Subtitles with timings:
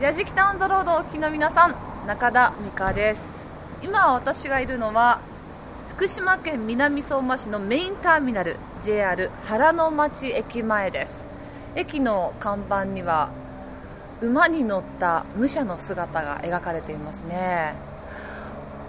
[0.00, 1.74] 矢敷タウンザロードお聞きの皆さん
[2.06, 3.20] 中田美香です。
[3.82, 5.18] 今私がいるのは
[5.88, 11.26] 福島県南相馬市のメインターミナル JR 原の町駅前です。
[11.74, 13.30] 駅の看板には
[14.20, 17.74] 馬に乗った武者の姿が描かれていますね。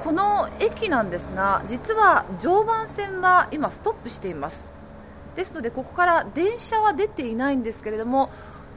[0.03, 4.67] この駅なんですが実は常磐線は今ストップしています。
[5.35, 8.29] ですのでここから電車は出ていないんですけれども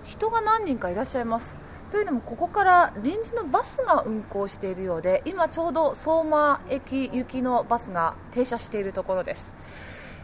[0.04, 1.61] 人が何人かいらっしゃいます。
[1.92, 9.52] というのもここから臨時のバスが運行しているようで今ちょうど相馬駅行きのバスが停車しているところです。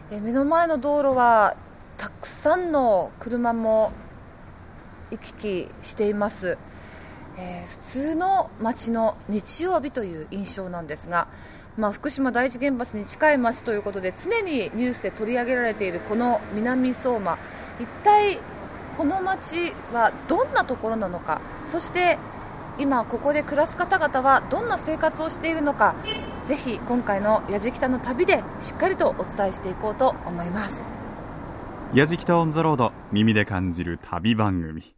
[0.09, 1.55] え目の前の道路は
[1.99, 3.91] たくさんの車も
[5.11, 6.57] 行き来しています、
[7.37, 11.27] えー、普通の街の日曜日という印象なんですが、
[11.77, 17.37] まあ、福島第一原発に近い街ということで常にニュースで取り上げられているこの南相馬。
[17.79, 18.39] 一体
[18.99, 22.17] この街はどんなところなのかそして
[22.77, 25.95] 今ここで暮らす方々はどんな生活をしているのか
[26.47, 30.99] ぜひ今回のやじきたの旅でしっかりとお伝えしていこうと思います。
[31.93, 34.93] やじきたオンザロード耳で感じる旅番組。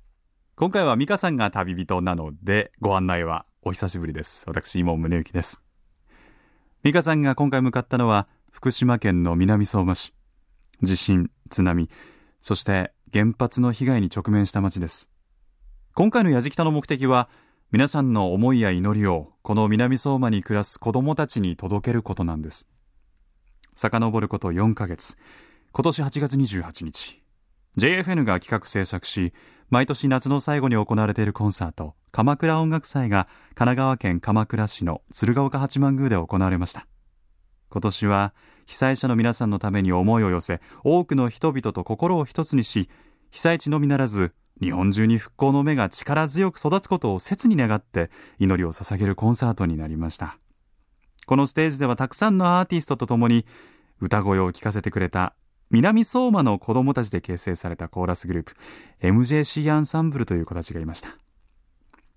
[0.55, 4.45] 今回は美香さんが旅人なのでご案内はお久しぶりです。
[4.47, 5.61] 私今宗行です。
[6.81, 10.11] 美香さんが今回向かったのは福島県の南相馬市。
[10.81, 11.87] 地震津波
[12.41, 15.09] そして原発の被害に直面した町です。
[15.93, 17.29] 今回のやじきたの目的は
[17.71, 22.67] 皆さんの思いや祈りをこの南相馬に暮らす子供たちに届けることなんです。
[23.75, 25.17] 遡ること4ヶ月。
[25.71, 27.21] 今年8月28日。
[27.77, 29.33] JFN が企画制作し
[29.69, 36.87] 毎年夏の最後に行われているコンサート鎌倉音楽祭が神奈川県鎌倉市の鶴岡八幡宮で行われました。
[37.71, 38.33] 今年は
[38.67, 42.89] 被災者の皆さんのために思いを寄せ多くの人々と心を一つにし
[43.31, 50.37] 被災地のみならず日本中に復興の芽が力強く育つことを切に願って祈りを捧げるコンサートになりました。
[51.25, 53.45] このステージではたくさんのアーティストと共に
[53.99, 55.33] 歌声を聴かせてくれた
[55.69, 58.55] 南相馬の子供たちで結成されたコーラスグループ
[59.01, 61.09] MJC アンサンブルという子たちがいました。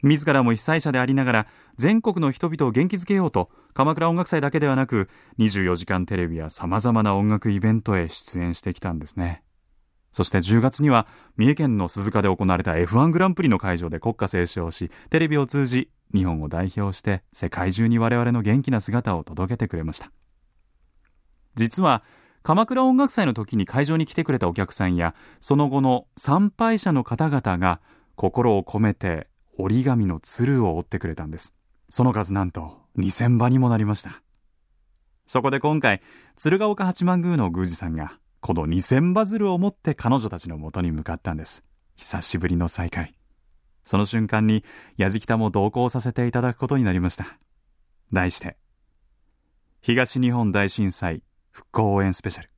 [0.02, 1.46] 自らも被災者でありながら
[1.76, 5.08] 全国の人々を元気づけようと鎌倉音楽祭だけではなく
[5.38, 9.42] 24時間テレビやさまざまな音楽イベントへ出演してきたんですね。
[10.12, 20.12] そして10月には三重県の鈴鹿で行われた F1 グランプリの会場で国歌斉唱しテレビを通じ日本を代表して世界中に我々の元気な姿を届けてくれました。
[21.56, 22.02] 実は
[22.44, 27.80] 鎌倉音楽祭の時に会場に来てくれたお客さんやその後の参拝者の方々が
[28.14, 29.26] 心を込めて
[29.58, 31.54] 折り紙の鶴を折ってくれたんです。
[31.94, 34.20] その数なんと2000羽にもなりました。
[35.26, 36.02] そこで今回
[36.34, 41.62] 鶴岡八幡宮の宮司さんがこの2000羽鶴を持って彼女たちのもとに向かったんです。
[41.94, 43.14] 久しぶりの再会。
[43.84, 44.64] その瞬間に
[44.96, 47.38] 矢敷田も同行させていただくことになりました。
[48.12, 48.56] 題して
[49.80, 51.22] 東日本大震災
[51.52, 52.50] 復興応援スペシャル。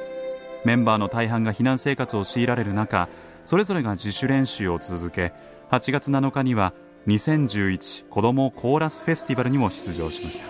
[0.63, 3.07] メンバーの大半が避難生活を強いられる中
[3.43, 5.31] それぞれが自主練習を続け
[5.69, 6.73] 8月7日には
[7.05, 10.45] 2011子どもコーラスフェスティバルにも出場しました。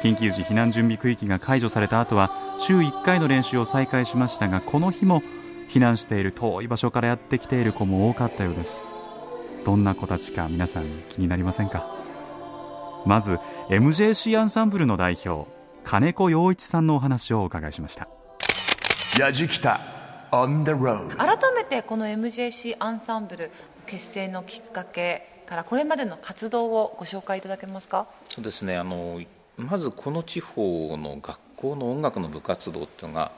[0.00, 5.22] 緊急時避難準備区域が解除された後は週1回の練習を再開しましたがこの日も
[5.68, 8.82] 避難している遠い場所からやってきている子も多かったようです。
[9.64, 11.86] どんな子たちか皆さん気になりませんか？
[13.06, 13.38] まず
[13.68, 15.48] MJC アンサンブルの代表
[15.84, 18.08] 金子陽一さんのお話をお伺いしました。
[19.18, 19.80] やじきた
[20.30, 23.50] on the road 改めてこの MJC アンサンブル
[23.86, 28.06] 結成のきっかけからこれまでの活動をご紹介いただけますか？
[28.28, 28.76] そうですね。
[28.76, 29.20] あの
[29.56, 33.32] まずこの地方の学校の音楽の部活動っていうのが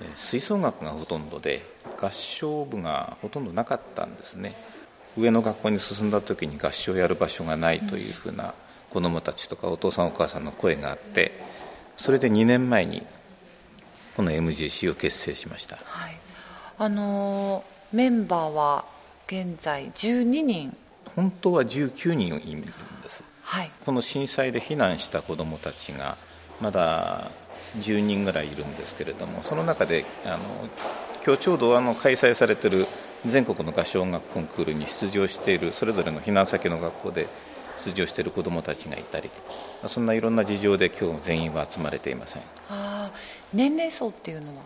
[0.00, 1.64] えー吹奏楽がほとんどで
[2.00, 4.54] 合唱部がほとんどなかったんですね
[5.16, 8.54] 上の学校に進んだ時に合唱をやる場所がないというふうな
[8.90, 11.32] 子どもたちとかお父さんお母さんの声があって
[11.96, 13.06] それで2年前に
[14.16, 15.76] この MJC を結成しました。
[15.76, 16.16] はい。
[16.78, 18.84] あのーメンバーは
[19.26, 20.76] 現在12人。
[21.14, 22.70] 本当は19人いるんで
[23.08, 23.22] す。
[23.42, 23.70] はい。
[23.84, 26.16] この震災で避難した子どもたちが
[26.60, 27.30] まだ
[27.78, 30.38] 10人ぐらいいるんですけれどもその中であの
[31.24, 32.86] 今日ちょうどあの開催されている
[33.24, 37.28] 全国の合唱音楽コンクールに出場しているそれぞれの避難先の学校で
[37.78, 39.30] 出場している子どもたちがいたり
[39.86, 42.42] そんないろんな事情で今日全員は集まれていません。
[42.68, 43.16] あー
[43.52, 44.62] 年齢層っていうのは？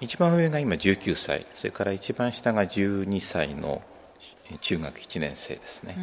[0.00, 3.82] 一番上が今19歳それから一番下が12歳の
[4.60, 5.96] 中学1年生ですね。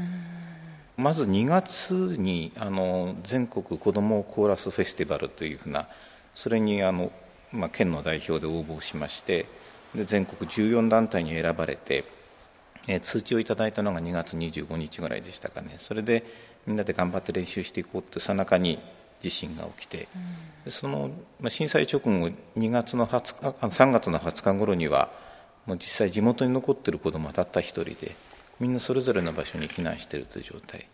[0.97, 5.87] まず2月にあの全国子どもコーラスフェスティバルというふうな
[6.35, 7.11] それにあの、
[7.51, 9.45] まあ、県の代表で応募しまして
[9.95, 12.05] で全国14団体に選ばれて、
[12.87, 15.75] えー通知をいただいたのが2月25日ぐらいでしたかね。
[15.77, 16.23] それで
[16.65, 18.79] みんなで頑張って練習していこうってさなかに
[19.19, 20.07] 地震が起きて、
[20.65, 22.09] でその、まあ、震災直後
[22.57, 25.11] 2月の20日あ3月の20日頃には
[25.65, 28.15] もう実際地元に残っている子どもはたった一人で
[28.59, 30.87] みんなそれぞれの場所に避難しているという状態。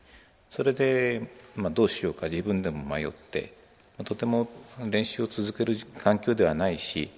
[0.50, 3.54] それで、まあ、どうしようか自分でも迷って
[3.98, 4.48] まあとても
[4.90, 7.10] 練習を続ける環境ではないし、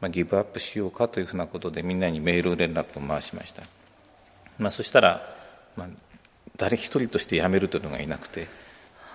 [0.00, 3.62] まあ、ギブアップしようかというふうなことでみんなにメール連絡を回しました、
[4.58, 5.22] まあ、そしたら、
[5.76, 5.88] まあ、
[6.56, 8.48] 誰一人として辞めるというのがいなくて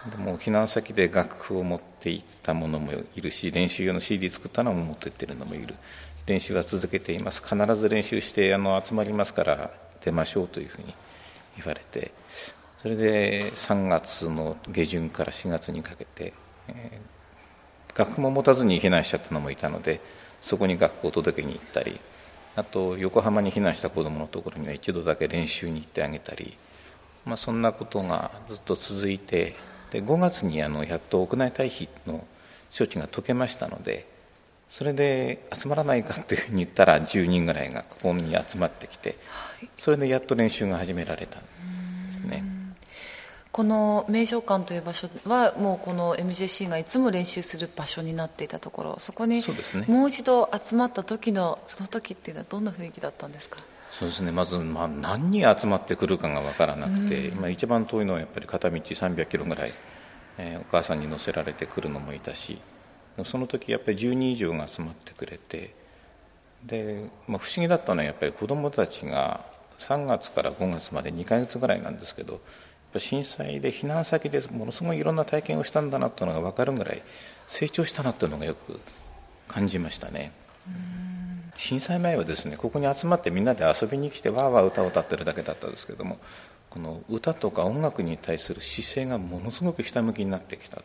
[0.09, 5.75] でも避難先で楽譜を持っていった者もいるし練習用の CD 作ったのも持っていってるのもいる。
[6.25, 7.43] 練習は続けています。
[7.43, 9.71] 必ず練習してあの集まりますから
[10.03, 10.93] 出ましょうというふうに
[11.57, 12.11] 言われて
[12.79, 16.33] それで3月の下旬から4月にかけて、
[16.67, 17.21] えー
[17.95, 20.01] 楽譜も持たずに避難しちゃったのもいたので
[20.41, 21.99] そこに楽譜を届けに行ったり
[22.55, 26.57] あと横浜に避難した子どものところには一度だけ練習に行ってあげたり、
[27.25, 29.55] まあ、そんなことがずっと続いて
[29.91, 32.25] で5月にあのやっと屋内退避の
[32.75, 34.07] 処置が解けましたので
[34.69, 39.17] それで集まらないかというふうに言ったら10人ぐらいがここに集まってきて
[39.77, 41.47] それでやっと練習が始められたんで
[42.13, 42.43] すね。
[43.51, 49.42] この名称館という場所はもうこの MJC がいつも練習する場所になっていたところそこに
[49.88, 53.59] もう一度集まった時のその時っていうのはどんな雰囲気だったんですか？
[53.92, 54.31] そうですね。
[54.31, 59.74] まず、まあ、何人集まってくるかが分からなくて、まあ、一番遠いのはやっぱり片道300キロぐらい、
[60.38, 62.62] えーお母さんに乗せられてくるのもいたし
[63.25, 65.75] その時やっぱり10人以上が集まってくれて
[66.65, 69.45] で、まあ、不思議だったのはやっぱり子どもたちが
[69.80, 72.39] 3月から5月まで2ヶ月ぐらいなんですけど
[72.99, 77.01] 震災で避難先でものすごいいろんな体験をしたんだなというのが分かるぐらい
[77.47, 78.79] 成長したなというのがよく
[79.47, 80.31] 感じましたね。
[81.55, 86.17] 震災前はですねここに集まってみんなで遊びに来てわーわー歌を歌ってるだけだったんですけども
[86.69, 90.81] この歌とか音楽に対する姿勢がものすごくひたむきになってきた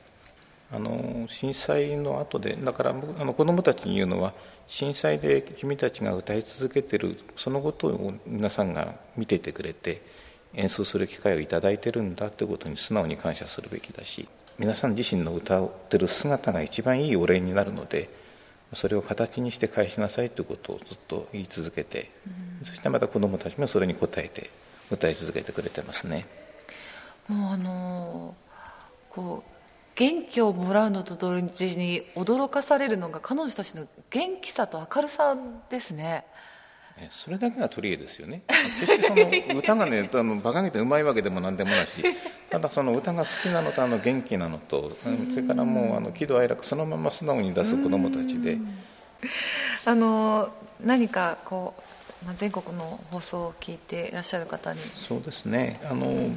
[0.72, 4.34] あの震災の後でだからあの子どもたちに言うのは
[4.66, 10.02] 震災で君たちが歌い続けてるそのことを皆さんが見ていてくれて
[10.56, 18.10] 演奏する機会をいただいてるんだということに素直に感謝するべきだし皆さん自身の歌ってる姿が一番いいお礼になるので
[18.72, 22.10] それを形にして返しなさいということをずっと言い続けて、
[22.64, 24.50] そしてまた子どもたちもそれに応えて
[24.90, 26.26] 歌い続けてくれてますね。
[27.28, 28.46] もうあのー
[29.16, 29.50] こう
[29.94, 35.34] 元気をもらうのと同時に驚かされるのが彼女たちの元気さと明るさ
[35.70, 36.55] ですねえ
[37.10, 38.42] それだけが取り柄ですよね。
[38.80, 42.02] 決してその歌がねあの馬鹿げてうまいわけでも何でもないし
[42.50, 48.58] ただその歌が好きなのとあの元気なのとうんそれからもうあの喜怒哀楽そのまま素直に出す子どもたちで。
[49.84, 50.50] あのー
[50.80, 51.74] 何かこ
[52.22, 54.80] う、まあ、全国の放送を聞いていらっしゃる方に。
[54.94, 55.80] そうですね。
[55.84, 56.30] あの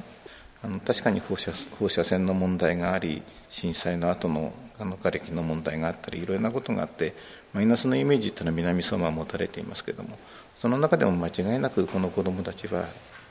[0.62, 7.14] あの確かに放射放射線の問題があり震災の後のあの瓦礫の問題があったりいろいろなことがあって
[7.54, 10.18] マイナスのイメージっていうのは南相馬は持たれていますけれども
[10.60, 12.84] その中でも間違いなくこの子どもたちは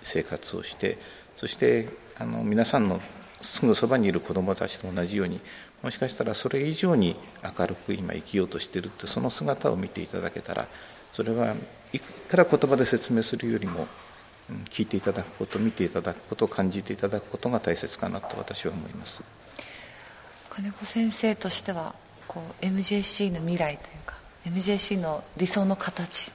[0.03, 0.97] 生活をして
[1.37, 3.01] そしてあの皆さんの
[3.43, 5.39] すぐそばにいる子どもたちと同じように
[5.83, 7.17] もしかしたらそれ以上に
[7.59, 10.69] 明るく今生きようとしているってその姿を見ていただけたら
[11.13, 11.55] それは
[11.93, 13.87] いくら言葉で説明するよりも
[14.71, 19.23] 聞いていただくこと見ていただくこと感じていただくことが大切かなと私は思います。
[20.49, 21.95] 金子先生としては
[22.27, 24.17] こう MJC の未来というか
[24.47, 26.33] MJC の理想の形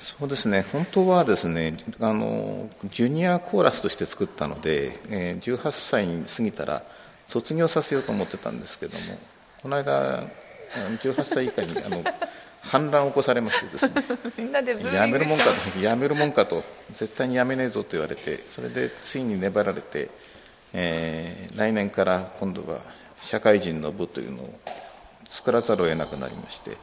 [0.00, 0.64] そうですね。
[0.72, 6.82] 本当はですねあのジュニアコーラスとして作ったので、えー18歳に過ぎたら
[7.28, 9.18] 卒業させようと思ってたんですけども
[9.62, 10.26] この間あの
[10.96, 12.02] 18歳以下にあの
[12.62, 13.94] 反乱を起こされましてですね。
[14.38, 16.64] みんなでブーやめるもんかとやめるもんかと
[16.94, 20.08] 絶対にやめねえぞと言われてそれでついに粘られて、
[20.72, 22.80] えー来年から今度は
[23.20, 24.54] 社会人の部というのを
[25.28, 26.78] 作らざるを得なくなりまして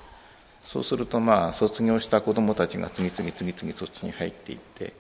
[0.68, 4.94] そうするとまあ卒業した子どもたちが次々次々そっちに入っていって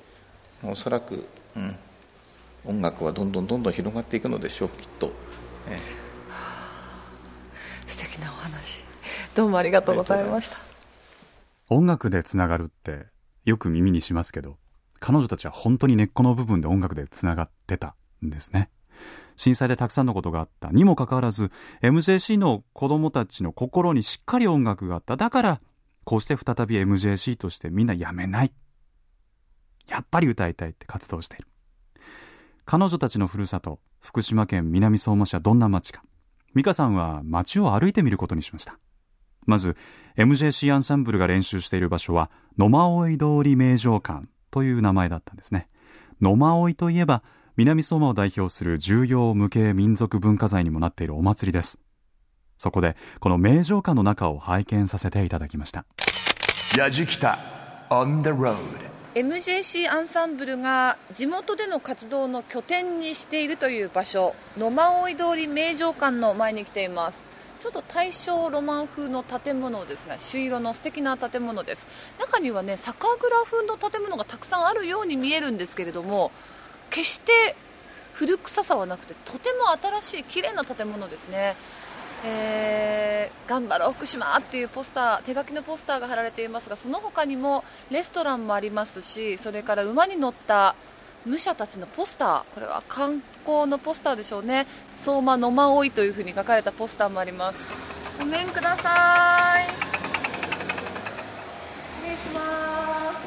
[0.63, 1.25] おそらく、
[1.57, 1.75] うん、
[2.65, 5.11] 音楽はどんどんどんどん広がっていくのでしょうきっと、
[5.69, 5.77] え
[7.85, 8.83] 素敵なお話。
[9.35, 10.61] どうもありがとうございました。
[11.69, 13.07] 音楽でつながるって
[13.43, 14.57] よく耳にしますけど
[15.01, 17.95] 彼女たちは本当に根っこの部分で音楽でつながってた
[18.25, 18.69] んですね
[19.37, 20.69] 震災でたくさんのことがあった。
[20.71, 21.51] にもかかわらず
[21.81, 25.15] MJC の子供たちの心にしっかり音楽があった。
[25.15, 25.61] だから
[26.03, 28.51] こうして再び MJC としてみんなやめない。
[29.87, 31.47] やっぱり歌いたいって活動している。
[32.65, 36.03] 彼女たちのふるさと福島県南相馬市はどんな町か。
[36.55, 38.79] 美香さんは町を歩いてみることにしました。
[39.45, 39.77] まず
[40.17, 45.69] MJC アンサンブルが練習している場所は野馬追通り名城館という名前だったんですね。
[46.19, 47.23] 野馬追といえば
[47.57, 51.79] 南相馬を代表する重要無形民族文化財にもなっているお祭りです。
[52.55, 55.85] そこでこの名城館の中を拝見させていただきました。
[56.77, 57.39] やじきた
[57.89, 58.55] on the road
[59.15, 67.25] MJC アンサンブルが地元での活動の拠点にしているという場所野馬追通り名城館の前に来ています。
[67.59, 71.87] ちょっと大正ロマン風の建物ですが朱色の素敵な建物です。
[72.19, 76.29] 中にはね酒蔵風の建物がたくさんあるように見えるんですけれども
[76.89, 77.55] 決して
[78.13, 79.69] 古臭さはなくてとても
[80.01, 81.55] 新しい綺麗な建物ですね。
[82.25, 90.75] えー頑張ろう福島っていうポスター手書きのポスターが貼られていますがその他にもレストランもありますしそれから馬に乗った
[91.25, 94.65] 武者たちのポスターこれは観光のポスターでしょうね。
[94.97, 97.59] 相馬野馬追いというふうに書かれたポスターもあります。
[98.19, 99.55] ごめんくださ
[100.03, 100.06] い。
[102.07, 102.39] 礼しま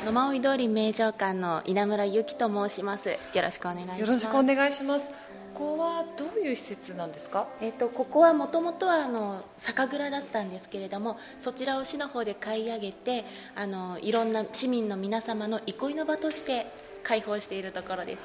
[0.03, 0.07] す。
[0.07, 3.11] 野間追通り名城館の稲村由紀と申します。
[3.11, 4.01] よろしくお願いします。
[4.01, 5.09] よろしくお願いします。
[5.53, 7.49] ここはどういう施設なんですか？
[7.61, 13.25] えっとここはもともとはあの酒蔵だったんですけれどもそちらを市の方で買い上げて
[13.57, 16.67] あのいろんな市民の皆様の憩いの場として
[17.03, 18.23] 開放しているところです。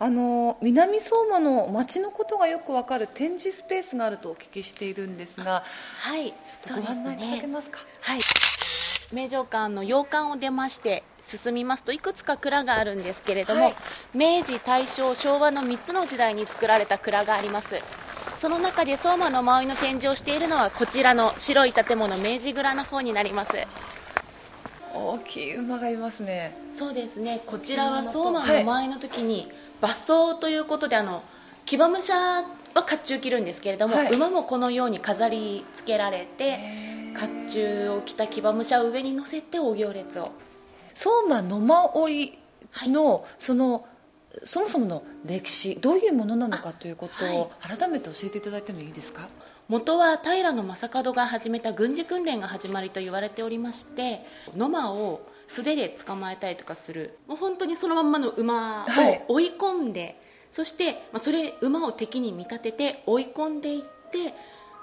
[0.00, 5.64] あの南相馬の街のことがよくわかる展示スペースがあるとお聞きしているんですが
[5.98, 7.78] はいちょっとご案内いただけますか？
[8.02, 8.20] はい
[9.12, 13.74] 名城館の洋館を出まして進みますといくつか蔵があるんですけれども、はい。
[14.14, 17.76] 明治大正昭和の3つの時代に作られた蔵があります。
[18.38, 23.52] その中で相馬の周りの展示をしているのはこちらの白い建物明治蔵の方になります。
[24.94, 26.56] 大きい馬がいますね。
[26.74, 27.42] そうですね。
[27.46, 29.50] こちらは相馬のはい前の時に
[29.82, 31.22] 馬装ということであの
[31.64, 34.12] 騎馬武者は甲冑着るんですけれども、はい。
[34.12, 36.58] 馬もこのように飾り付けられて
[37.18, 40.30] 甲冑を着た騎馬武者を上に乗せてお行列を。
[40.94, 42.38] 相馬野馬追
[42.86, 43.86] の、その
[44.44, 49.28] そもそもの歴史どういうものなのかということを改めて教えていただいてもいいですか？
[49.68, 54.24] 元は平将門が始めた軍事訓練が始まりと言われておりまして
[54.56, 57.18] 野馬を素手で捕まえたりとかする。
[57.26, 59.24] もう本当にそのまんまの馬はい。
[59.28, 60.20] を追い込んで、
[60.52, 64.34] そして、まあ、それ馬を敵に見立てて追い込んでいって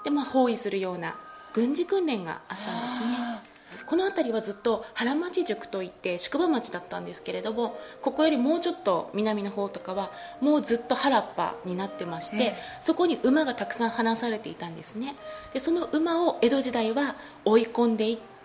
[0.04, 1.16] で、まあ、包囲するような
[1.56, 3.86] 軍事訓練があったんですね。
[3.86, 10.10] この辺りはずっと原町塾といって宿場町だったんですけれどもここよりもうちょっと南の方とかは
[10.40, 12.56] もうずっと原っぱになってまして、ええ。
[12.82, 15.14] そこに馬がたくさん放されていたんですね。
[15.54, 18.35] でその馬を江戸時代は追い込んでいって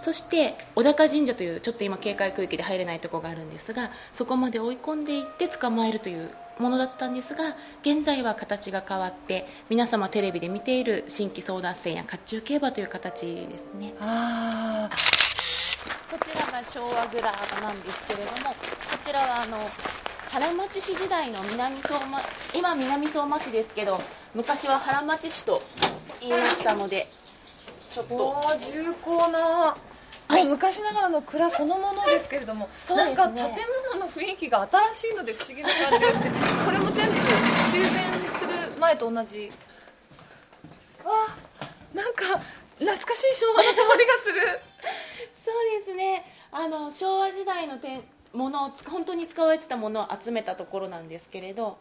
[0.00, 13.94] そして小高神社というちょっと今警戒区域で入れないところがあるんですがそこまで追い込んでいって捕まえるというものだったんですが現在は形が変わって皆様テレビで見ている新規争奪戦や甲冑競馬という形ですね。
[13.98, 14.96] ああ
[16.10, 18.54] こちらが昭和グラーなんですけれどもこ
[19.04, 19.58] ちらはあの
[20.30, 22.20] 原町市時代の南相馬
[22.54, 23.98] 今南相馬市ですけど
[24.34, 25.62] 昔は原町市と
[26.20, 27.08] 言いましたので
[27.94, 28.34] ちょっと。
[28.72, 29.76] 重厚な、
[30.26, 30.48] はい。
[30.48, 32.96] 昔ながらの蔵そのものですけれども、ね。
[32.96, 33.44] なんか建
[33.94, 36.28] 物の雰囲気が新しいので不思議な感じがして
[36.66, 39.52] これも全部修繕する前と同じ。
[41.04, 41.12] わ
[41.60, 42.24] あなんか
[42.78, 44.60] 懐かしい昭和の香りがする。
[45.44, 46.24] そうですね。
[46.50, 51.78] あの昭和時代のてものをつ本当に使われてたものを集めたところなんですけれど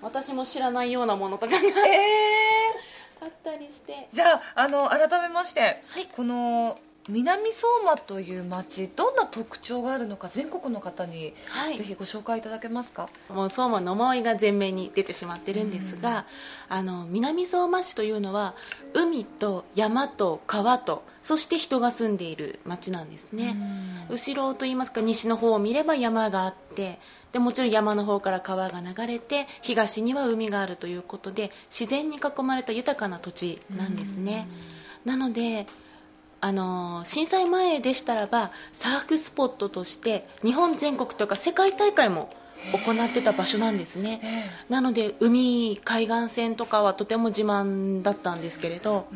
[0.00, 1.58] 私も知らないようなものとかが。
[1.88, 2.55] え
[3.26, 4.08] あったりして。
[4.12, 6.06] じゃああの改めまして、はい。
[6.14, 6.78] この
[7.08, 11.78] 南相馬という町どんな特徴があるのか全国の方に、はい。
[11.78, 13.08] ぜひご紹介いただけますか？
[13.28, 16.26] もう相馬の思いが前面に出てしまってるんですが、
[16.68, 18.54] あの南相馬市というのは
[18.92, 23.56] 海と山と川とそして人が住んでいる町なんですね、
[24.10, 26.98] 後ろといいますか西の方を見れば山があって
[27.36, 34.48] でもちろん山の方から川が流れて東には海があるということで自然に囲まれた豊かな土地なんですね、
[35.04, 35.66] なので
[36.40, 42.30] あの震災前でしたらばサーフスポットとして日本全国とか世界大会も
[42.72, 44.50] 行ってた場所なんですね。
[44.68, 49.06] なので海海岸線とかはとても自慢だったんですけれど。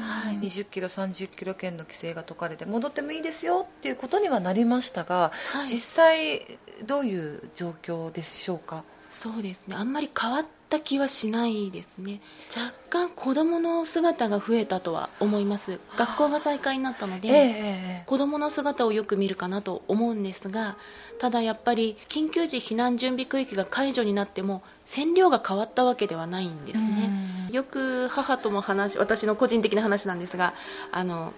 [0.00, 0.38] はい。
[0.38, 5.66] 20キロ30キロ圏の規制が解かれて戻ってもいいですよっていうことにはなりましたが、はい。
[5.66, 8.84] 実際どういう状況でしょうか？
[9.10, 9.76] そうですね。
[9.76, 12.20] あんまり変わった気はしないですね。
[12.54, 15.80] 若干子供の姿が増えたとは思います。
[15.96, 20.76] 学校が再開になったので、え子供の姿をよく見るかなと思うんですが
[21.18, 27.48] ただやっぱり緊急時避難準備区域が解除になっても線量が変わったわけではないんですね。
[27.50, 30.54] よく母とも話私の個人的な話なんですが
[30.92, 31.32] あの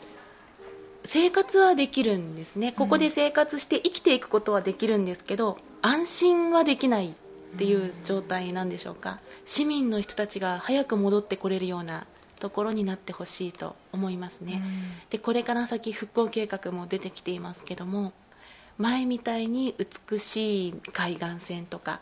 [1.04, 2.72] 生活はできるんですね。
[2.72, 7.14] ここで生活して生きていくことはできるんですけど安心はできない
[7.54, 9.20] っていう状態なんでしょうか。
[9.44, 12.06] 市民の人たちが早く戻ってこれるような
[12.40, 14.62] ところになってほしいと思いますね、
[15.10, 18.12] でこれから先復興計画も出てきていますけども
[18.78, 22.00] 前みたいに美しい海岸線とか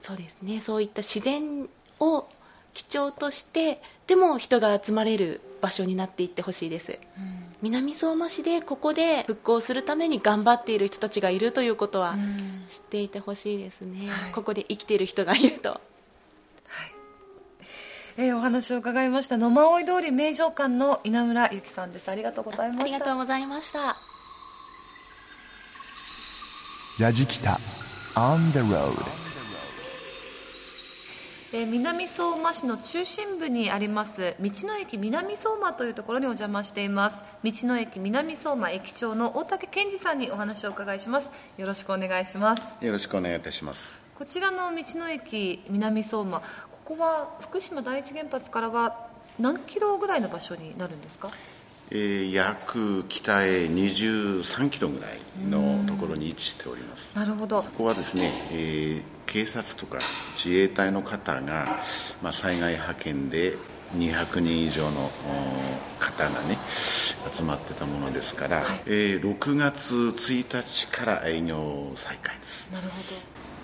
[0.00, 2.26] そうですねそういった自然を
[2.72, 6.98] 基調としてでも人が集まれる場所になっていってほしいです、
[7.62, 12.16] 南相馬市でここで復興するために頑張っている人たちがいるということは
[12.68, 15.80] 知っていてほしいですね、はいここで生きている人がいると
[18.16, 23.96] えーお話を伺いました野馬追通り名城館の稲村由紀さんですありがとうございましたありがとうございました
[27.00, 27.58] ラジキタ
[28.16, 29.27] On the road
[31.52, 37.22] えー南相馬市の中心部にあります道の駅南相馬というところにお邪魔しています。
[37.42, 41.30] 道の駅南相馬駅長の大竹健二さんにお話をお伺いします。
[41.56, 42.84] よろしくお願いします。
[42.84, 44.00] よろしくお願いいたします。
[44.18, 46.44] こちらの道の駅南相馬こ
[46.84, 49.06] こは福島第一原発からは
[49.38, 51.30] 何キロぐらいの場所になるんですか？
[51.90, 57.16] えー約北へ23キロぐらいのところに位置しております。
[57.16, 57.62] なるほど。
[57.62, 59.98] ここはですね、えー警察とか
[60.34, 61.78] 自衛隊の方が、
[62.22, 63.56] まあ、災害派遣で
[63.94, 65.10] 200人以上の
[65.98, 66.58] お方がね
[67.30, 72.70] 集まってたものですから、えー6月1日から営業再開です。
[72.72, 72.94] なるほ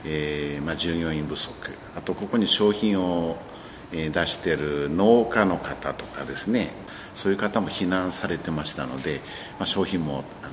[0.06, 1.52] えーまあ、従業員不足。
[1.96, 3.38] あとここに商品を、
[3.92, 6.70] えー出している農家の方とかですね。
[7.14, 9.20] そういう方も避難されてましたので、
[9.58, 10.52] まあ、商品もあの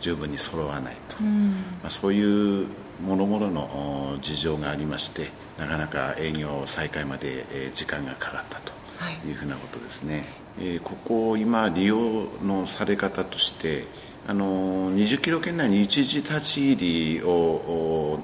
[0.00, 2.68] 十分に揃わないと、まあ、そういう
[3.04, 9.28] もろもろのお事情がありましてなかなか営業再開まで、えー時間がかかったとはい。
[9.28, 10.24] いうふうなことですね、
[10.58, 11.96] えーここ今利用
[12.42, 13.84] のされ方として
[14.26, 18.20] あの20キロ圏内に一時立ち入りをお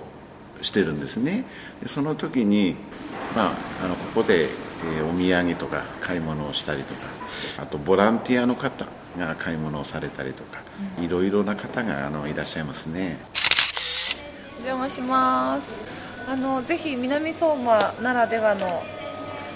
[0.62, 1.44] してるんですね。
[1.82, 2.76] でその時に、
[3.36, 3.52] まあ、
[3.84, 4.50] あのここで、えー
[5.06, 7.00] お土産とか買い物をしたりとか
[7.62, 8.86] あとボランティアの方
[9.18, 10.62] が買い物をされたりとか、
[11.00, 13.18] いろいろな方があのいらっしゃいますね。
[13.34, 13.36] お
[14.60, 15.72] 邪魔します。
[16.28, 18.82] あのぜひ南相馬ならではの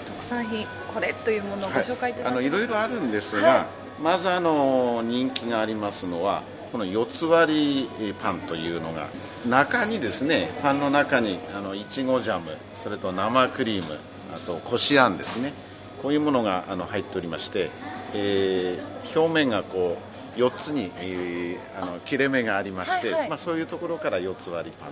[0.05, 3.61] 特産品これというものをご紹介いただけますか、あのいろいろあるんですが、は
[3.99, 4.01] い。
[4.01, 9.07] まずあの人気がありますのはこの四つ割りパンというのが
[9.47, 13.97] 中にですねパンの中にあのいちごジャムそれと生クリーム
[14.33, 15.53] あとこしあんですね。
[16.01, 17.69] こういうものがあの入っておりまして、
[18.13, 23.29] えー表面がこう4つに、えーあの切れ目がありまして、はいはい。
[23.29, 24.91] まあ、そういうところから四つ割りパン。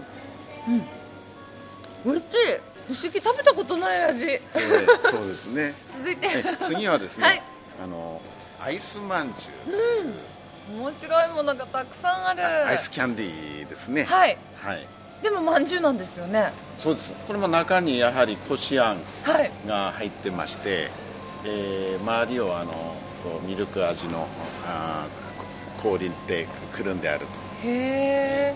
[2.04, 2.24] と、おいしい。
[2.88, 4.26] 不思議食べたことない味。
[4.26, 5.74] えーそうですね。
[5.98, 6.28] 続いて。
[6.28, 7.44] え次はですね、はい。
[7.84, 8.22] あの
[8.62, 10.14] アイスまんじゅう。
[10.82, 12.68] 面白いものがたくさんある。
[12.68, 14.04] アイスキャンディーですね。
[14.06, 14.38] はい。
[14.62, 14.88] はい。
[15.22, 16.52] でもまんじゅうなんですよね。
[16.80, 17.14] そうです。
[17.28, 19.52] これも中にやはりこしあんはい。
[19.68, 20.90] が入ってまして、
[21.46, 22.96] えー周りをあの
[23.46, 24.28] ミルク味の
[24.68, 27.26] あーこ氷でくるんであると。
[27.68, 28.56] へえ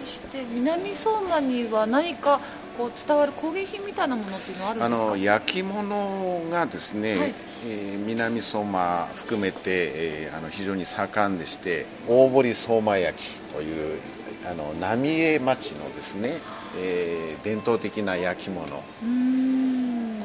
[0.00, 2.40] そして南相馬には何か
[2.78, 5.06] こう伝わる工芸品みたいなものっていうのはあるんあですか？
[5.10, 7.34] の焼き物がですね、はい。
[7.66, 14.00] えー南相馬含めて、えーあの非常に盛んでして大堀相馬焼きという
[14.50, 16.38] あの浪江町のですね、
[16.78, 18.66] えー伝統的な焼き物。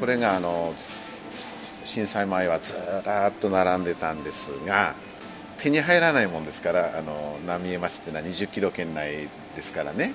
[0.00, 0.74] これがあの
[1.84, 4.94] 震災前はずらーっと並んでたんですが
[5.58, 10.12] 手に入らないもんですからあの浪江町っていうのは20キロ圏内ですからね、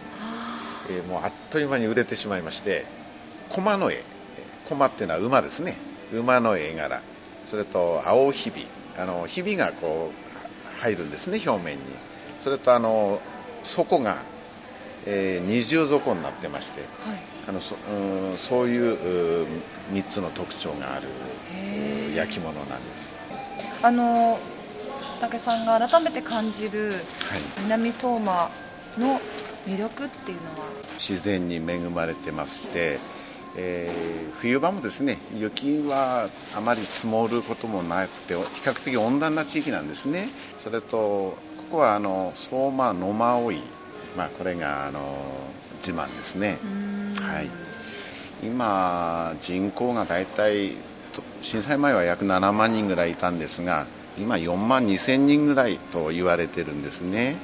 [0.90, 2.86] えーもうあっという間に売れてしまいまして
[3.50, 4.04] 駒の絵。
[4.70, 5.76] 駒っていうのは馬ですね。
[6.14, 7.02] 馬の絵柄。
[7.46, 8.66] それと青ひび。
[8.98, 10.12] あのひびがこ
[10.78, 11.82] う入るんですね表面に。
[12.40, 13.20] それとあの
[13.64, 14.18] 底が、
[15.06, 16.82] えー二重底になってまして、
[17.48, 19.48] あのそうんそういう
[19.94, 21.08] 3つの特徴がある
[22.08, 23.18] うん焼き物なんです。
[23.84, 24.40] あの
[25.22, 26.96] 竹さんが改めて感じる
[27.64, 28.50] 南相馬
[28.98, 29.22] の
[29.68, 30.66] 魅力っていうのは？
[30.98, 33.00] 自然に恵まれてまして、
[33.56, 40.30] えー冬場もですね雪はあまり積もることもなくて比較的温暖な地域なんですね。
[40.58, 41.38] それとこ
[41.74, 43.62] こはあの相馬野馬追い、
[44.18, 45.00] まあ、これがあの
[45.78, 46.58] 自慢ですね。
[47.22, 47.50] はい。
[48.44, 50.72] 今人口が大体
[51.14, 53.86] と震災前は約7万人ぐらいいたんですが
[54.22, 57.38] 今4万2千人ぐらいと言われてるんですね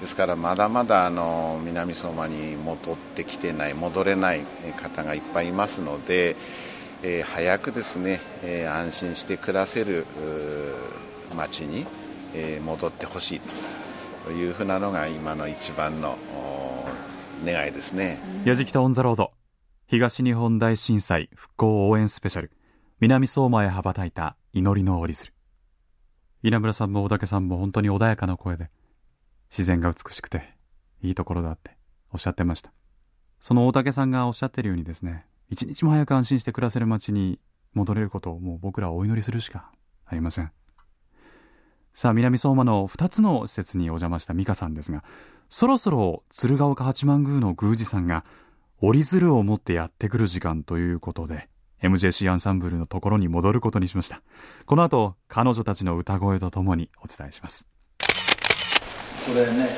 [0.00, 4.40] ですからまだまだあの南相馬に戻ってきてない戻れない
[4.76, 6.36] 方がいっぱいいますので、
[7.02, 10.04] えー早くですね、えー安心して暮らせる
[11.36, 11.86] 町に、
[12.34, 13.40] えー戻ってほしい
[14.26, 16.16] というふうなのが今の一番の
[17.44, 18.18] 願いですね。
[18.44, 19.32] 矢敷北オンザロード
[19.86, 22.50] 東日本大震災復興応援スペシャル
[23.00, 25.33] 南相馬へ羽ばたいた祈りの折り鶴
[26.46, 28.68] 稲村さんも大竹さんも本当に穏やかな声で
[29.50, 30.54] 自然が美しくて
[31.00, 31.70] いいところだって
[32.12, 32.70] おっしゃってました。
[33.40, 37.40] その大竹さんがおっしゃってるようにですね一日も早く安心して暮らせる街に
[37.72, 39.70] 戻れることをもう僕らお祈りするしか
[40.04, 40.52] ありません。
[41.94, 45.02] さあ南相馬の2つの施設にお邪魔した美香さんですが
[45.48, 48.22] そろそろ鶴岡八幡宮の宮司さんが
[48.82, 51.48] 折り鶴を持ってやってくる時間ということで
[51.84, 54.22] MJC アンサンブルのところに戻ることにしました。
[54.64, 57.66] この後彼女たちの歌声とともにお伝えします。
[59.26, 59.68] これね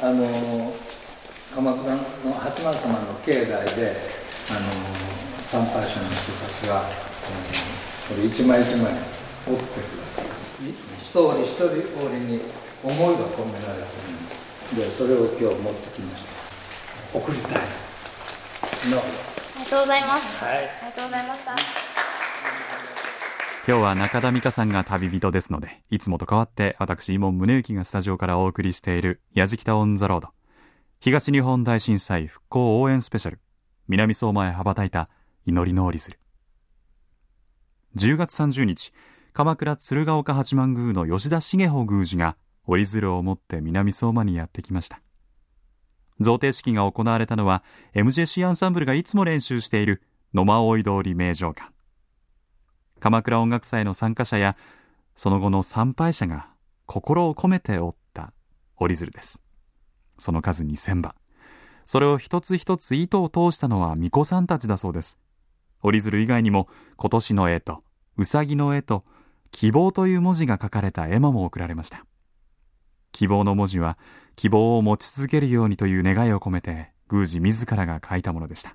[0.00, 0.72] あの
[1.52, 2.02] 鎌倉の
[2.32, 3.66] 八幡様の境内であの
[5.42, 6.86] 参拝者の人たちが、うん
[8.08, 8.92] これ一枚一枚
[9.46, 10.68] 折ってください。
[10.68, 11.76] い一折り一人折
[12.14, 12.40] りに
[12.82, 13.86] 思いが込められて
[14.74, 16.24] るんでそれを今日持ってきまし
[17.12, 17.18] た。
[17.18, 17.52] 送りたい。
[18.90, 20.44] のありがとうございます。
[20.44, 20.56] はい。
[20.56, 21.52] ありがとうございました。
[23.64, 30.30] 今日は中田美香さんが旅人ですのでいつもと変わって私伊門宗行がスタジオからお送りしている「やじきたオン・ザ・ロード」
[30.98, 33.40] 東日本大震災復興応援スペシャル。
[33.88, 35.08] 南相馬へ羽ばたいた
[35.46, 36.18] 祈りの折り鶴。
[37.96, 38.92] 10月30日
[39.32, 45.00] 鎌倉鶴岡八幡宮の吉田茂穂宮司が折り鶴を持って南相馬にやってきました
[46.20, 47.62] 贈呈式が行われたのは
[47.94, 50.02] MJC アンサンブルがいつも練習している
[50.34, 51.70] 野間追い通り名城館。
[53.00, 54.56] 鎌倉音楽祭の参加者や
[55.14, 56.48] その後の参拝者が
[56.86, 58.32] 心を込めて折った
[58.76, 59.42] 折り鶴です。
[60.18, 61.14] その数2000羽。
[61.84, 65.18] それを一つ一つ糸を通したのは巫女さんたちだそうです。
[65.82, 67.80] 折り鶴以外にも今年の絵と
[68.16, 69.04] うさぎの絵と
[69.50, 72.04] 希望という文字が書かれた絵馬も贈られました。
[73.12, 73.96] 希望の文字は
[74.34, 78.74] 希望を持ち続けるようにという願いを込めて宮司自らが書いたものでした。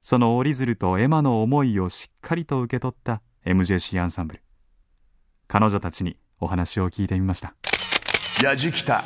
[0.00, 4.42] その折り鶴と絵馬の思いをしっかりと受け取った MJC アンサンブル。
[5.48, 7.54] 彼女たちにお話を聞いてみました。
[8.42, 9.02] やじきた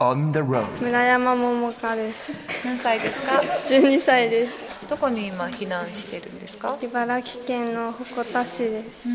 [0.00, 2.66] on the road 村山桃香です。
[2.66, 4.88] 何歳ですか？12歳です。
[4.90, 6.76] どこに今避難してるんですか？
[6.82, 9.08] 茨城県の鉾田市です、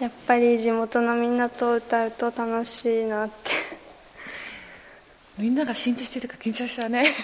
[0.00, 3.34] やっぱり地元のみんなと歌うと楽しいなって。
[5.38, 7.06] みんなが浸透してるから緊張しちゃうね。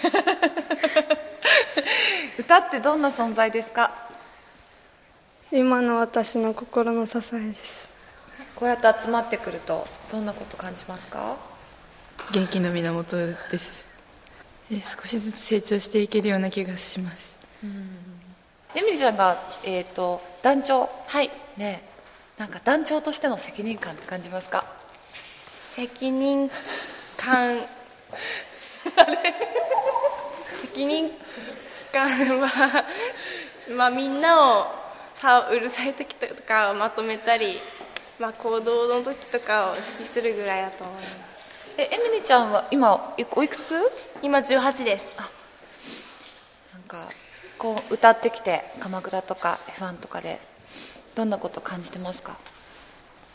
[2.38, 3.92] 歌ってどんな存在ですか？
[5.52, 7.90] 今の私の心の支えです。
[8.56, 11.37] こうやって集まってくるとどんなこと感じますか？
[12.33, 13.85] 元気の源です。
[14.72, 17.33] え少しずつ成長していけるような気がします。
[18.74, 20.88] エミリちゃんが、えー、と団長？
[21.06, 21.30] はい。
[21.56, 21.83] ね
[22.40, 24.64] なんか団長としての責任感って感じますか？
[25.44, 26.50] 責任
[27.18, 27.61] 感。
[30.62, 31.12] 責任
[31.92, 32.09] 感
[32.40, 32.85] は、
[33.76, 34.66] まあ、みんなを
[35.16, 37.61] さうるさい時とかをまとめたり、
[38.18, 41.14] まあ、行動の時とかを指揮するぐらいだと思います。
[41.76, 43.74] えエミリちゃんは今いおいくつ？
[44.22, 45.18] 今18です。
[45.18, 47.07] なんか
[47.59, 50.40] こう歌ってきて鎌倉とか F1 とかで
[51.14, 52.36] どんなこと感じてますか？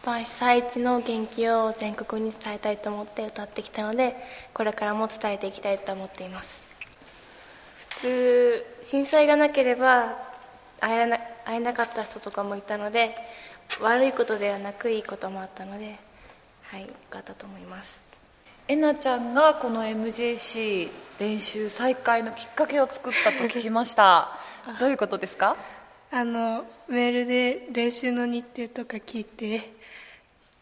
[0.05, 4.15] まあ、被災地の元気を全国に伝えたいと思って歌ってきたので
[4.53, 6.61] これからも伝えていきたいと思っています。
[7.77, 10.15] 普通震災がなければ
[10.79, 13.15] 会えな会えなかった人とかもいたので
[13.81, 15.95] 悪いことではなくいいこともあったので
[16.63, 18.03] はいよかったと思います。
[18.67, 24.29] えなちゃんがこの MJC 練習再開のきっかけを作ったと聞きました。
[24.79, 25.55] どういうことですか？
[26.15, 29.69] あのメールで練習の日程とか聞いて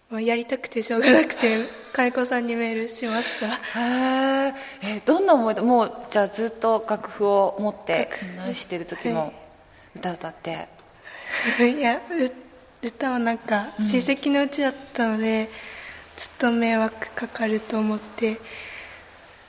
[0.09, 1.59] まあやりたくてしょうがなくて
[1.93, 3.49] 金子さんにメールしました。
[3.79, 4.55] へー。
[4.81, 8.09] えどんな思いでもうじゃあずっと楽譜を持って
[8.47, 9.31] 走ってる時も
[9.95, 10.67] 歌歌って、
[11.61, 15.51] いやう歌はなんか親戚のうちだったので、
[16.17, 18.39] ちょっと迷惑かかると思って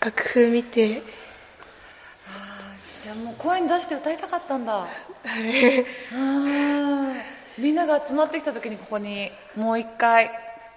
[0.01, 1.03] 楽譜見て
[3.05, 4.87] じゃあもう声に出して歌いたかったんだ。
[6.11, 7.13] うん
[7.59, 10.31] みんなが集まってきた時にここにもう一回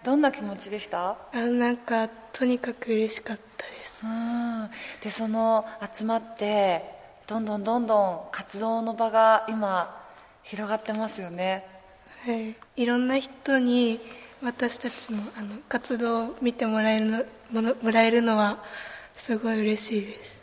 [0.04, 1.12] どんな気持ちでした？
[1.12, 4.06] あなんかとにかく嬉しかったです。
[4.06, 4.70] うん。
[5.02, 5.64] でその
[5.96, 6.84] 集まって
[7.28, 9.98] どんどんどんどん活動の場が今
[10.44, 11.66] 広がってますよね。
[12.26, 14.02] はい、いろんな人に
[14.44, 18.62] 私たちのあの活動を見てもらえるのものもらえるのは
[19.16, 20.36] すごい嬉しいです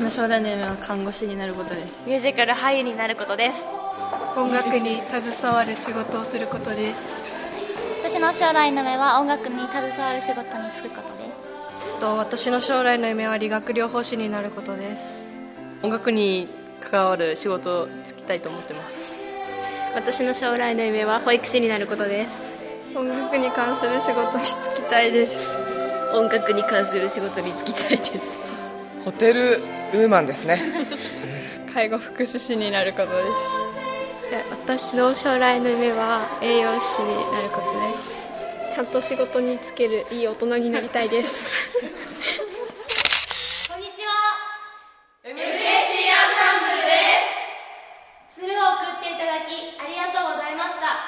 [0.00, 1.82] 私の将来の夢は看護師になることで。
[1.82, 3.66] すミュージカル俳優になることです。
[4.34, 7.20] 音楽に携わる仕事をすることです。
[8.02, 12.00] 私の将来の夢は音楽に携わる仕事に就くことです。
[12.00, 15.36] と私の将来の夢は理学療法士になることです。
[15.82, 16.48] 音楽に
[16.80, 19.20] 関わる仕事をつきたいと思ってます。
[19.94, 22.62] 私の将来の夢は保育士になることです。
[22.96, 25.58] 音楽に関する仕事に就きたいです。
[26.14, 28.49] 音楽に関する仕事に就きたいです
[29.04, 30.60] ホテルウーマンですね。
[31.72, 34.50] 介護福祉士になることです。
[34.50, 38.20] 私の将来の夢は栄養士になることです。
[38.70, 41.50] ちゃんと仕事に就けるいい大人になりたいです
[43.68, 44.38] こんにちは
[45.24, 46.94] MJC アンサンブルで
[48.30, 51.02] す鶴を送っていただきありがとうございました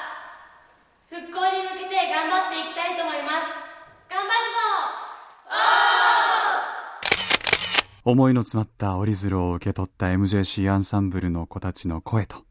[1.07, 3.47] 復興に向けて頑張っていきたいと思います
[4.11, 4.53] 頑張るぞ
[8.05, 12.43] 思いの詰まった折り鶴を受け取った MJC アンサンブルの子たちの声と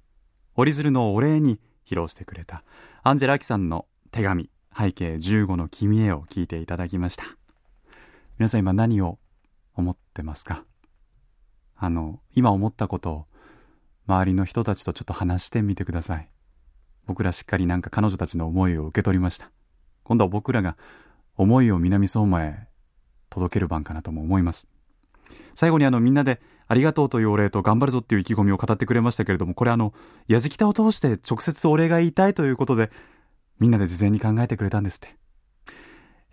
[0.55, 2.65] 折り鶴のお礼に披露してくれた
[3.03, 7.25] アンジェラ・アキさんの手紙背景15の君へを聞いていただきました。
[8.39, 9.19] 皆さん今何を
[9.75, 10.65] 思ってますか？
[11.77, 13.27] あの今思ったことを
[14.07, 16.31] 周りの人たちとちょっと話してみてください。
[17.05, 19.51] 僕らしっかりなんか彼女たちの思いを受け取りました。
[20.03, 20.79] 今度は僕らが
[21.37, 22.69] 思いを南相馬へ
[23.29, 24.67] 届ける番かなとも思います。
[25.55, 29.93] 最後にあのみんなでありがとうというお礼と頑張るぞっていう意気込みを語ってくれましたけれどもこれあの
[30.27, 32.91] やじきたを通して直接お礼が言いたいということで
[33.59, 35.17] みんなで事前に考えてくれたんですって。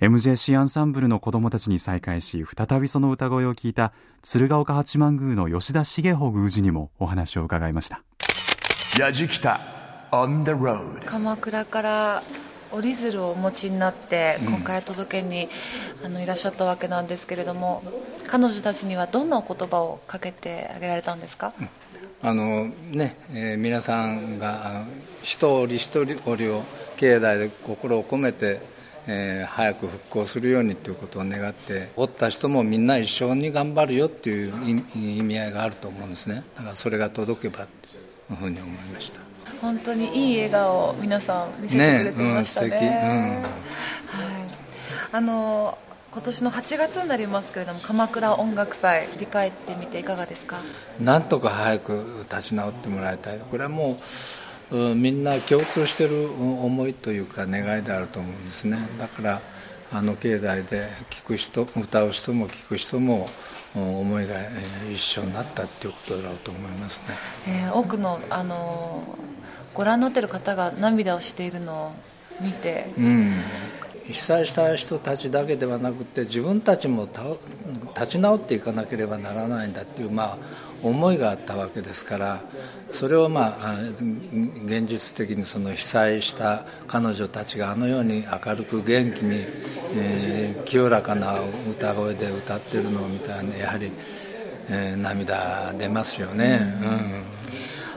[0.01, 8.01] MJC アンサンブルの子供たちに再会し再びその歌声を聞いた鶴岡八幡宮の吉田茂穂宮司にもお話を伺いました。
[8.97, 9.59] やじきた
[10.11, 12.23] on the road 鎌倉から
[12.71, 14.53] 折り鶴をお持ちになってうん。
[14.53, 15.49] 今回届けに、
[16.05, 17.83] あのいらっしゃったわけなんですけれども
[18.29, 21.51] 彼女たちにはどんなお言葉をかけてあげられたんですか、
[22.21, 24.85] あのね、えー皆さんが
[25.23, 26.63] 一人一人を
[26.97, 28.61] 境内で心を込めて、
[29.07, 34.53] えー早く復興するようにということを願っておった人もみんな一緒に頑張るよっていう
[34.93, 36.43] 意意味合いがあると思うんですね。
[36.55, 39.21] だからそれが届けばというふうに思いました。
[39.59, 42.69] 本当にいい笑顔を皆さん見せてくれていましたね。
[42.69, 43.43] ね
[44.05, 44.23] はい、
[45.13, 45.75] あの
[46.11, 50.57] 今年の8月になりますけれども鎌倉音楽祭振り返ってみていかがですか？
[50.99, 53.39] うんなんとか早く立ち直ってもらいたい。
[53.39, 53.99] これはも
[54.71, 58.77] ううんみんな共通しているうん思いというか願いであると思うんですね。
[58.97, 59.41] だから
[59.91, 63.29] あの境内で聴く人歌う人も聴く人も
[63.75, 67.15] うん思いがえー一緒になったっていうことだろうと思いますね。
[67.47, 69.03] えー多くの、あの
[69.75, 71.91] ご覧になっている方が涙をしているのを
[72.41, 73.35] 見て、うん、
[74.09, 77.07] 被災した人たちだけではなくて自分たちも
[77.95, 80.37] 立ち直っていかなければならないんだっていう、まあ、
[80.81, 82.41] 思いがあったわけですから
[82.89, 83.75] それを、まあ、
[84.65, 89.45] 現実的にその被災した彼女たちがあのように明るく元気に、
[89.95, 91.39] えー清らかな
[91.71, 93.91] 歌声で歌ってるのを見たら、ね、やはり、
[94.69, 96.59] えー涙出ますよね。
[96.81, 97.38] うん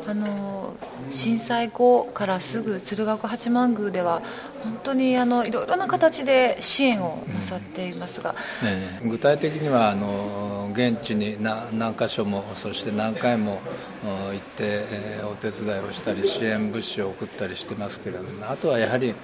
[0.07, 0.75] あの
[1.11, 4.23] 震災後からすぐ鶴岡八幡宮では
[4.65, 8.35] 本当にあのいろいろな形で支援をなさっていますが、
[8.65, 9.09] ええ。
[9.09, 13.61] 具体的にはあの現地に何何箇所もそして何回も
[14.03, 14.85] 行って、
[15.31, 19.15] お手伝いをしたり支援物資を送ったりしてますけれどもあとはやはり、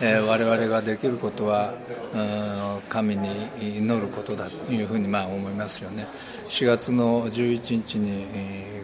[0.00, 1.74] えー我々ができることは
[2.88, 6.08] 神に祈ることだというふうにまあ思いますよね。
[6.48, 8.81] 4月の11日にえー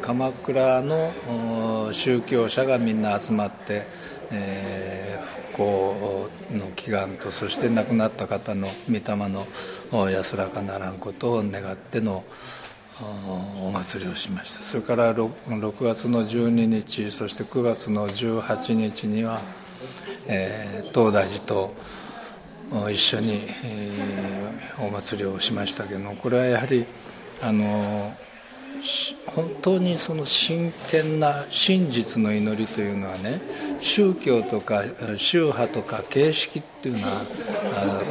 [0.00, 3.86] 鎌倉の宗教者がみんな集まって、
[4.30, 5.10] えー
[5.52, 9.02] 復興の祈願とそして亡くなった方の御霊
[9.92, 12.24] の安らかならんことを願っての
[13.62, 14.64] お祭りをしました。
[14.64, 19.40] それから 6, 6月の12日そして9月の18日には、
[20.26, 21.74] えー東大寺と
[22.90, 26.86] 一緒に、えーお祭りをしましたけどこれはやはり
[27.42, 28.29] あのし
[29.26, 33.40] 本当にその真剣な真実の祈りというのはね
[33.78, 34.84] 宗教とか
[35.16, 37.22] 宗派とか形式っていうのは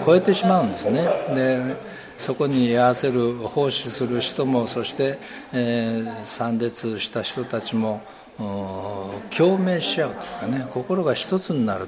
[0.06, 1.04] 超えてしまうんですね。
[1.36, 1.76] で
[2.18, 5.18] そこに居合わせる奉仕する人もそして、
[5.54, 8.02] えー参列した人たちも
[8.38, 11.88] 共鳴し合うというかね心が一つになる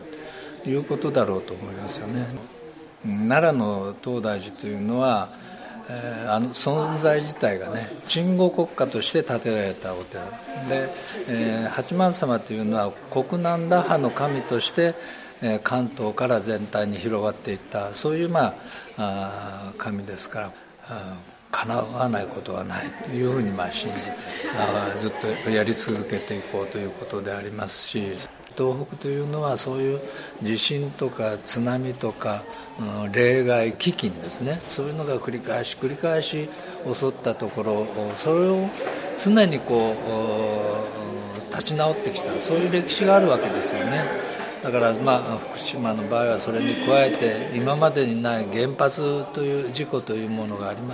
[0.63, 2.26] ということだろうと思いますよね。
[3.04, 5.30] 奈良の東大寺というのは
[5.89, 10.24] えーあの存在自体がね鎮護国家として建てられたお寺。
[10.70, 10.89] で、
[11.28, 14.96] えー八幡様というのは国南打破の神として、
[15.41, 18.54] えー関東から全体に広がっていったそういう、まあ、
[18.98, 20.52] あ神ですから
[20.88, 24.13] あー叶わないことはないというふうにまあ信じて
[24.58, 25.12] あずっ
[25.46, 28.04] とやり続けていこうということでありますし
[28.58, 30.00] 東北というのはそういう
[30.41, 32.44] 地震とか津波とか、
[33.12, 34.60] 例外飢饉ですね。
[34.67, 36.49] そういうのが繰り返し繰り返し
[36.91, 38.69] 襲ったところそれを
[39.23, 39.95] 常にこ
[41.49, 42.39] う立ち直ってきた。
[42.41, 44.05] そういう歴史があるわけですよね。
[44.63, 50.93] だから、まあ、福島の場合はそれに加えて今までにない原発という事故というものがありま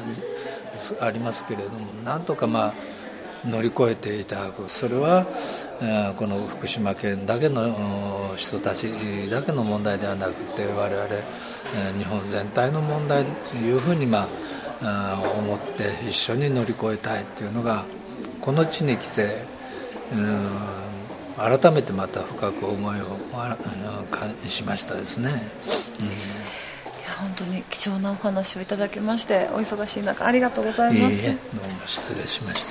[0.77, 2.73] すありますけれどもなんとかまあ
[3.45, 5.25] 乗り越えていただくそれは、
[6.17, 11.07] この福島県だけの人たちだけの問題ではなくて我々、
[11.97, 14.27] 日本全体の問題というふうに、ま
[14.82, 17.84] あ、思って一緒に乗り越えたいというのが
[18.41, 19.43] この地に来て
[20.13, 20.49] うん
[21.38, 23.56] 改めてまた深く思いをあ
[23.99, 25.30] うん感じしましたですね。
[25.30, 25.38] いや
[27.19, 31.13] 本当に貴重なお話をいただきましてお忙しい中ありがとうございます。
[31.13, 32.65] いいえどうも失礼しまし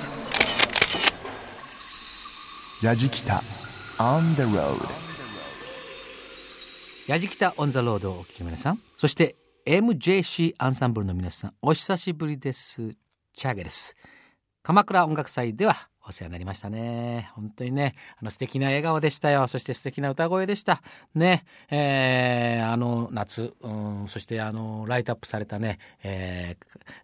[2.81, 2.87] た。
[2.87, 3.41] やじきた
[3.97, 5.06] On the road
[7.07, 8.79] やじきたオンザロードをお聞きの皆さん。
[8.97, 11.53] そして MJC アンサンブルの皆さん。
[11.61, 12.97] お久しぶりです。
[13.33, 13.95] チャゲです。
[14.61, 17.31] 鎌倉音楽祭ではお世話になりましたね。
[17.33, 17.95] 本当にね。
[18.19, 19.47] あの素敵な笑顔でしたよ。
[19.47, 20.81] そして素敵な歌声でした。
[21.15, 21.45] ね。
[21.69, 26.57] えーあの夏、うん、そしてあのライトアップされたね、え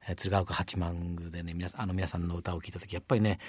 [0.10, 3.40] ー鶴岡八幡宮でね皆さんあの皆さんの歌を聴いた時やっぱりね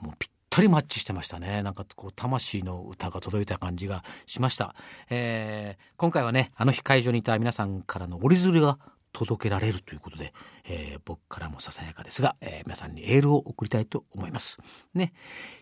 [0.00, 4.74] もうぴったりマッチしてましたねなんかこう魂の歌が届いた感じがしました、
[5.08, 8.78] えー今回はねあの日会場にいた皆さんからの折り鶴が
[9.12, 10.32] 届けられるということで、
[10.64, 14.58] えー、僕からもささやかですが、えー、皆さんにエールを送りたいと思います。
[14.94, 15.12] ね。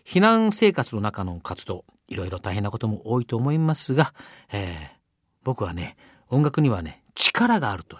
[0.03, 4.13] 避難生活の中の活動、いろいろ大変なことも多いと思いますが、
[4.51, 4.97] えー、
[5.43, 5.97] 僕はね、
[6.29, 7.99] 音楽にはね、力があると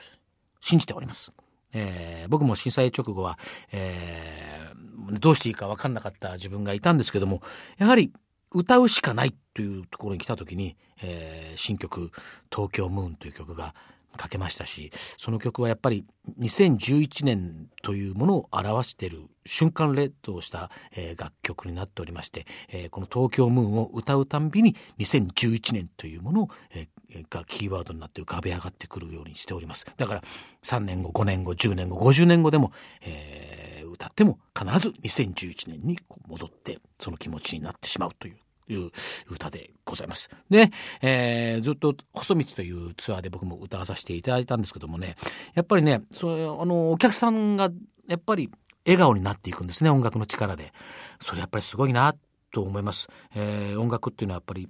[0.62, 1.34] 信じております。
[1.74, 3.38] えー、僕も震災直後は、
[3.72, 7.42] えー、どうしていいか分かんなかった自分がいたんですけども、
[7.78, 8.12] やはり
[8.54, 12.12] 歌うしかないというところに来た時に、えー、新曲
[12.54, 13.74] 「東京ムーン」という曲が
[14.22, 16.06] 書けましたしその曲はやっぱり
[16.40, 26.88] 2011年というものを表している瞬間レッドをした、えー、楽曲になっておりまして、えー、この「東京ムーン」を歌うたんびに2011年というものを、えー、
[27.30, 30.24] がキーワードになって浮かび上がってくるようにしておりますだから
[30.64, 35.98] 3年後5年後10年後50年後でも、えー、歌っても必ず2011年に
[36.28, 38.38] 戻ってその気持ちになってしまうという
[38.72, 38.92] いう
[39.30, 40.30] 歌でございます。
[40.50, 45.18] で、えー、ずっと細道というツアーで僕も歌わさせていただいたんですけどもね、
[45.54, 47.70] やっぱりね、それあのお客さんが
[48.08, 48.50] やっぱり
[48.86, 50.74] 笑顔になっていくんですね、音楽の力で。
[51.22, 52.16] それやっぱりすごいな
[52.52, 53.08] と思います。
[53.36, 54.70] えー、音楽っていうのはやっぱり、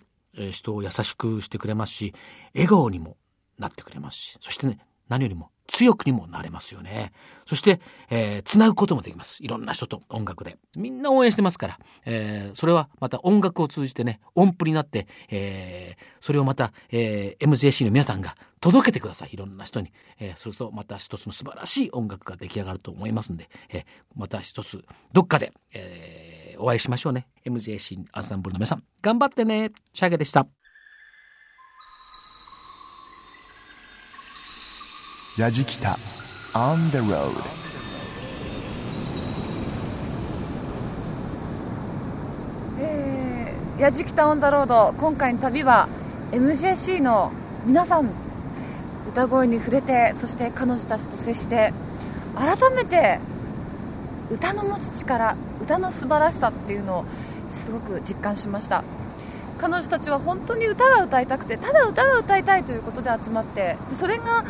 [0.52, 2.14] 人を優しくしてくれますし、
[2.54, 3.18] 笑顔にも
[3.58, 4.80] なってくれますし、そしてね、
[5.10, 7.14] 何よりも強くにもなれますよね。
[7.46, 7.80] そして、
[8.10, 9.42] えー、繋ぐこともできます。
[9.44, 10.58] いろんな人と音楽で。
[10.76, 19.30] みんな応援してますから、えー、それはまた音楽を通じてね、音符になって、えー、それをまた、えー、MJC の皆さんが届けてください。
[19.32, 19.94] いろんな人に。
[20.20, 23.84] えー、そうするとまた一つの素晴らしい音楽が出来上がると思いますんで、えー、
[24.16, 27.28] また一つ、どっかで、えー、お会いしましょうね。
[27.46, 29.72] MJC アンサンブルの皆さん、頑張ってね。
[29.94, 30.48] シャゲでした。
[35.38, 35.98] ヤジキタ
[36.54, 37.32] On the road
[42.80, 45.88] えー、ヤジキタオンザロード今回の旅は
[46.32, 47.32] MJC の
[47.66, 48.10] 皆さん
[49.08, 51.74] 歌声に触れてそして彼女たちと接して
[52.36, 53.20] 改めて
[54.32, 57.06] 歌の持つ力歌の素晴らしさっていうのを
[57.50, 58.84] すごく実感しました。
[59.60, 64.44] 彼女たちは本当に歌が歌いたくてただ歌が歌いたいということで集まってそれが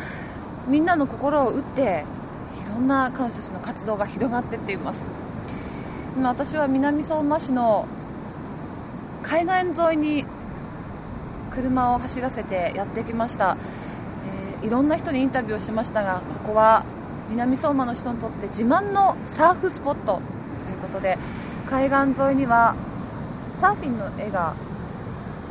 [0.66, 2.04] みんなの心を打って
[2.64, 5.00] いろんな彼女たちの活動が広がっていっています。
[6.16, 7.86] 今私は南相馬市の
[9.22, 10.24] 海岸沿いに
[11.54, 13.56] 車を走らせてやってきました、
[14.60, 16.84] えー、いろんな人にインタビューをしましたがここは
[17.32, 20.22] 南相馬の人にとって自慢のサーフスポットという
[20.82, 21.16] ことで
[21.66, 22.74] 海岸沿いには
[23.58, 24.54] サーフィンの絵が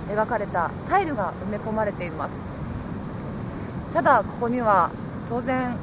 [0.08, 2.34] 描かれたタイルが埋め込まれています。
[3.96, 4.92] ただここには
[5.28, 5.76] 当然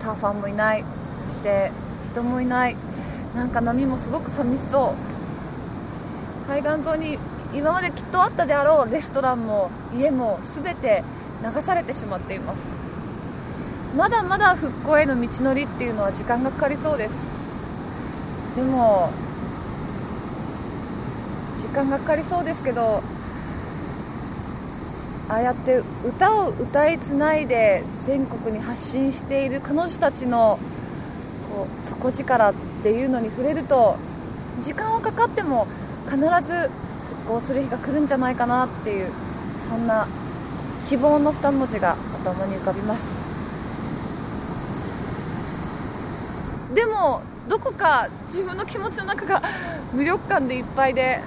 [0.00, 0.84] サーファーもいない。
[1.28, 1.72] そして
[2.12, 2.76] 人もいない。
[3.34, 4.94] なんか波もすごく寂しそ
[6.46, 6.48] う。
[6.48, 7.18] 海岸沿いに
[7.54, 11.02] 今まできっとあったであろうレストランも家も全て
[11.42, 12.73] 流されてしまっています。
[13.96, 17.12] まだまだ復興への道のりっていうのは時間がかかりそうです。
[18.56, 19.10] でも
[21.58, 23.02] 時間がかかりそうですけど
[25.28, 30.58] ああやって歌を歌いつないで全国に発信している彼女たちの
[31.52, 33.96] こう底力っていうのに触れると
[34.62, 35.66] 時間はかかっても
[36.04, 36.68] 必ず
[37.24, 39.08] 復興する日が来るんじゃないかなっていう
[39.68, 40.06] そんな
[40.88, 43.23] 希望の2文字が頭に浮かびます。
[46.74, 49.42] でもどこか自分の気持ちの中が
[49.92, 51.20] 無力感でいっぱいで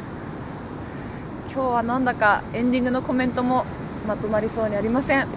[1.54, 3.66] 今日はなんだかエンディングのコメントも
[4.08, 5.28] まとまりそうにありません。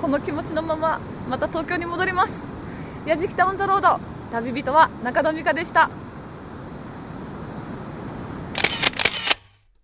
[0.00, 0.98] この気持ちのまま
[1.28, 2.42] また東京に戻ります。
[3.06, 4.00] 矢敷タウンザロード
[4.32, 5.90] 旅人は中野美香でした。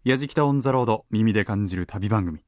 [0.04, 2.40] 矢敷タウンザロード耳で感じる旅番組。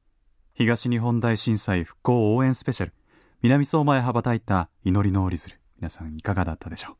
[0.53, 2.93] 東日本大震災復興応援スペシャル。
[3.41, 5.55] 南相馬へ羽ばたいた祈りの折り鶴。
[5.77, 6.95] 皆さんいかがだったでしょう？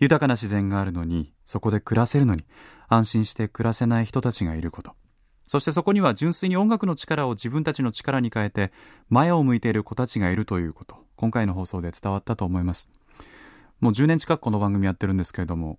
[0.00, 2.44] 豊かな自然があるのにそこで暮らせるのに
[2.88, 4.90] 安心して暮らせない人たちがいること。
[5.46, 8.72] そしてそこには純粋に音楽の力を自分たちの力に変えて
[9.08, 10.96] 前を向いている子たちがいるということ。
[11.14, 12.88] 今回の放送で伝わったと思います。
[13.78, 15.78] もう10年近くこの番組やってるんですけれども